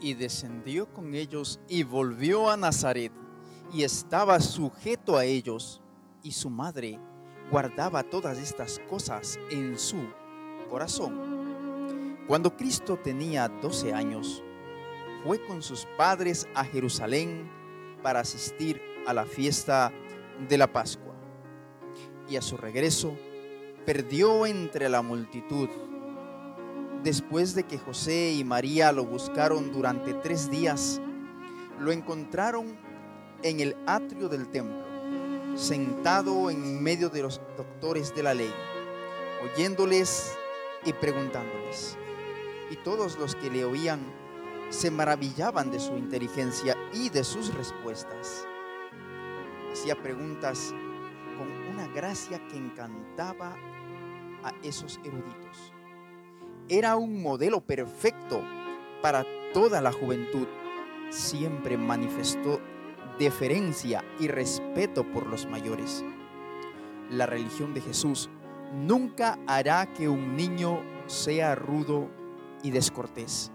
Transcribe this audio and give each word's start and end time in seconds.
y 0.00 0.14
descendió 0.14 0.92
con 0.92 1.14
ellos 1.14 1.60
y 1.68 1.82
volvió 1.82 2.50
a 2.50 2.56
Nazaret 2.56 3.12
y 3.72 3.82
estaba 3.82 4.40
sujeto 4.40 5.16
a 5.16 5.24
ellos 5.24 5.80
y 6.22 6.32
su 6.32 6.50
madre 6.50 6.98
guardaba 7.50 8.02
todas 8.02 8.38
estas 8.38 8.80
cosas 8.88 9.38
en 9.50 9.78
su 9.78 9.98
corazón. 10.68 12.16
Cuando 12.26 12.56
Cristo 12.56 12.98
tenía 13.02 13.48
12 13.48 13.92
años, 13.94 14.42
fue 15.24 15.44
con 15.46 15.62
sus 15.62 15.86
padres 15.96 16.46
a 16.54 16.64
Jerusalén 16.64 17.50
para 18.02 18.20
asistir 18.20 18.80
a 19.06 19.14
la 19.14 19.24
fiesta 19.24 19.92
de 20.48 20.58
la 20.58 20.70
Pascua. 20.72 21.14
Y 22.28 22.36
a 22.36 22.42
su 22.42 22.56
regreso, 22.56 23.16
perdió 23.86 24.44
entre 24.44 24.88
la 24.88 25.00
multitud 25.00 25.68
Después 27.02 27.54
de 27.54 27.62
que 27.62 27.78
José 27.78 28.32
y 28.32 28.42
María 28.42 28.90
lo 28.90 29.04
buscaron 29.04 29.70
durante 29.70 30.14
tres 30.14 30.50
días, 30.50 31.00
lo 31.78 31.92
encontraron 31.92 32.76
en 33.44 33.60
el 33.60 33.76
atrio 33.86 34.28
del 34.28 34.48
templo, 34.48 34.84
sentado 35.56 36.50
en 36.50 36.82
medio 36.82 37.08
de 37.08 37.22
los 37.22 37.40
doctores 37.56 38.12
de 38.16 38.24
la 38.24 38.34
ley, 38.34 38.52
oyéndoles 39.44 40.36
y 40.84 40.92
preguntándoles. 40.92 41.96
Y 42.68 42.76
todos 42.76 43.16
los 43.16 43.36
que 43.36 43.48
le 43.48 43.64
oían 43.64 44.00
se 44.70 44.90
maravillaban 44.90 45.70
de 45.70 45.78
su 45.78 45.96
inteligencia 45.96 46.76
y 46.92 47.10
de 47.10 47.22
sus 47.22 47.54
respuestas. 47.54 48.44
Hacía 49.70 49.94
preguntas 49.94 50.74
con 51.38 51.48
una 51.72 51.86
gracia 51.94 52.44
que 52.48 52.56
encantaba 52.56 53.56
a 54.42 54.52
esos 54.64 54.98
eruditos 55.04 55.77
era 56.68 56.96
un 56.96 57.22
modelo 57.22 57.60
perfecto 57.60 58.42
para 59.00 59.24
toda 59.52 59.80
la 59.80 59.92
juventud. 59.92 60.46
Siempre 61.10 61.78
manifestó 61.78 62.60
deferencia 63.18 64.04
y 64.20 64.28
respeto 64.28 65.04
por 65.10 65.26
los 65.26 65.46
mayores. 65.46 66.04
La 67.10 67.26
religión 67.26 67.72
de 67.72 67.80
Jesús 67.80 68.28
nunca 68.74 69.38
hará 69.46 69.92
que 69.94 70.08
un 70.08 70.36
niño 70.36 70.80
sea 71.06 71.54
rudo 71.54 72.10
y 72.62 72.70
descortés. 72.70 73.50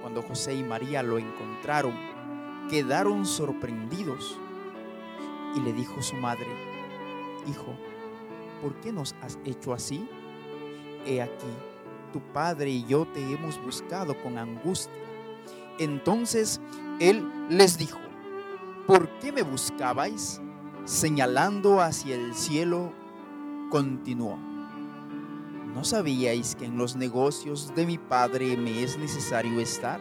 Cuando 0.00 0.22
José 0.22 0.54
y 0.54 0.64
María 0.64 1.02
lo 1.04 1.18
encontraron, 1.18 1.94
quedaron 2.68 3.24
sorprendidos 3.24 4.36
y 5.54 5.60
le 5.60 5.72
dijo 5.72 6.02
su 6.02 6.16
madre, 6.16 6.46
Hijo, 7.46 7.76
¿por 8.60 8.74
qué 8.80 8.92
nos 8.92 9.14
has 9.22 9.38
hecho 9.44 9.72
así? 9.72 10.08
He 11.06 11.22
aquí, 11.22 11.46
tu 12.12 12.20
padre 12.20 12.70
y 12.70 12.84
yo 12.84 13.06
te 13.06 13.20
hemos 13.32 13.60
buscado 13.62 14.20
con 14.22 14.38
angustia. 14.38 14.92
Entonces 15.78 16.60
él 17.00 17.26
les 17.48 17.78
dijo, 17.78 17.98
¿por 18.86 19.08
qué 19.18 19.32
me 19.32 19.42
buscabais? 19.42 20.40
Señalando 20.84 21.80
hacia 21.80 22.14
el 22.14 22.34
cielo, 22.34 22.92
continuó. 23.70 24.36
¿No 25.74 25.84
sabíais 25.84 26.54
que 26.54 26.66
en 26.66 26.76
los 26.76 26.96
negocios 26.96 27.72
de 27.74 27.86
mi 27.86 27.96
padre 27.96 28.56
me 28.56 28.82
es 28.82 28.98
necesario 28.98 29.58
estar? 29.60 30.00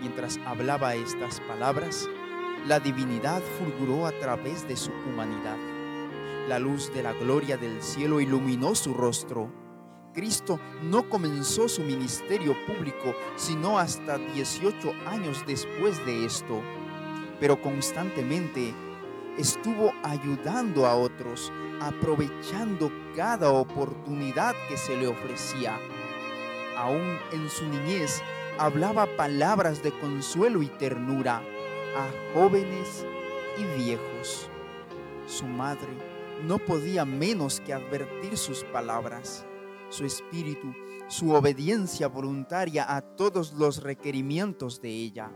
Mientras 0.00 0.38
hablaba 0.46 0.94
estas 0.94 1.40
palabras, 1.40 2.08
la 2.68 2.78
divinidad 2.78 3.42
fulguró 3.58 4.06
a 4.06 4.12
través 4.12 4.68
de 4.68 4.76
su 4.76 4.92
humanidad. 5.08 5.56
La 6.48 6.58
luz 6.58 6.92
de 6.92 7.02
la 7.02 7.12
gloria 7.12 7.56
del 7.56 7.82
cielo 7.82 8.20
iluminó 8.20 8.74
su 8.74 8.94
rostro 8.94 9.50
Cristo 10.14 10.60
no 10.82 11.08
comenzó 11.08 11.68
su 11.68 11.82
ministerio 11.82 12.54
público 12.66 13.14
sino 13.36 13.78
hasta 13.78 14.18
18 14.18 14.92
años 15.06 15.42
después 15.46 16.04
de 16.04 16.26
esto, 16.26 16.60
pero 17.40 17.60
constantemente 17.60 18.74
estuvo 19.38 19.92
ayudando 20.02 20.86
a 20.86 20.94
otros, 20.94 21.50
aprovechando 21.80 22.92
cada 23.16 23.50
oportunidad 23.50 24.54
que 24.68 24.76
se 24.76 24.96
le 24.96 25.06
ofrecía. 25.06 25.78
Aún 26.76 27.18
en 27.32 27.48
su 27.48 27.66
niñez 27.66 28.22
hablaba 28.58 29.06
palabras 29.16 29.82
de 29.82 29.92
consuelo 29.98 30.62
y 30.62 30.66
ternura 30.66 31.42
a 31.96 32.34
jóvenes 32.34 33.06
y 33.56 33.64
viejos. 33.82 34.50
Su 35.26 35.46
madre 35.46 35.88
no 36.44 36.58
podía 36.58 37.04
menos 37.06 37.60
que 37.60 37.72
advertir 37.72 38.36
sus 38.36 38.64
palabras 38.64 39.46
su 39.92 40.06
espíritu, 40.06 40.74
su 41.06 41.32
obediencia 41.32 42.08
voluntaria 42.08 42.96
a 42.96 43.02
todos 43.02 43.52
los 43.52 43.82
requerimientos 43.82 44.80
de 44.80 44.88
ella. 44.88 45.30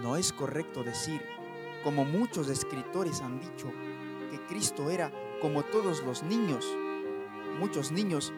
No 0.00 0.16
es 0.16 0.32
correcto 0.32 0.84
decir, 0.84 1.20
como 1.82 2.04
muchos 2.04 2.48
escritores 2.48 3.20
han 3.20 3.40
dicho, 3.40 3.72
que 4.30 4.40
Cristo 4.46 4.90
era 4.90 5.10
como 5.42 5.64
todos 5.64 6.04
los 6.04 6.22
niños. 6.22 6.64
Muchos 7.58 7.90
niños 7.90 8.32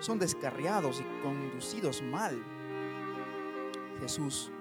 son 0.00 0.18
descarriados 0.18 1.00
y 1.00 1.22
conducidos 1.22 2.02
mal. 2.02 2.38
Jesús 4.00 4.52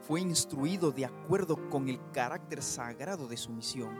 fue 0.00 0.20
instruido 0.20 0.92
de 0.92 1.06
acuerdo 1.06 1.68
con 1.70 1.88
el 1.88 1.98
carácter 2.12 2.62
sagrado 2.62 3.26
de 3.26 3.36
su 3.36 3.50
misión. 3.50 3.98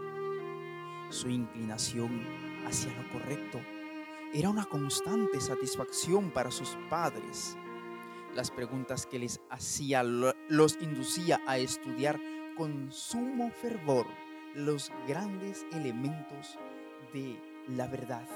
Su 1.11 1.29
inclinación 1.29 2.23
hacia 2.65 2.93
lo 2.95 3.11
correcto 3.11 3.59
era 4.35 4.49
una 4.49 4.65
constante 4.65 5.41
satisfacción 5.41 6.31
para 6.31 6.51
sus 6.51 6.77
padres. 6.89 7.57
Las 8.35 8.51
preguntas 8.51 9.07
que 9.07 9.19
les 9.19 9.41
hacía 9.51 10.03
los 10.03 10.79
inducía 10.81 11.41
a 11.47 11.59
estudiar 11.59 12.19
con 12.57 12.91
sumo 12.93 13.51
fervor 13.51 14.07
los 14.55 14.91
grandes 15.07 15.67
elementos 15.73 16.59
de 17.13 17.39
la 17.69 17.87
verdad. 17.87 18.27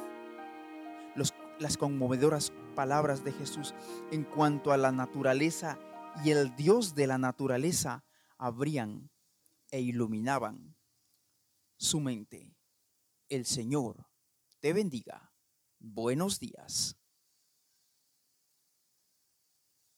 las 1.58 1.78
conmovedoras 1.78 2.52
palabras 2.74 3.24
de 3.24 3.32
Jesús 3.32 3.74
en 4.10 4.24
cuanto 4.24 4.72
a 4.72 4.76
la 4.76 4.92
naturaleza 4.92 5.78
y 6.22 6.30
el 6.30 6.54
Dios 6.54 6.94
de 6.94 7.06
la 7.06 7.16
naturaleza 7.16 8.04
abrían 8.36 9.10
e 9.70 9.80
iluminaban 9.80 10.76
su 11.78 12.00
mente. 12.00 12.54
El 13.30 13.46
Señor 13.46 14.06
te 14.60 14.74
bendiga. 14.74 15.32
Buenos 15.80 16.38
días. 16.40 16.96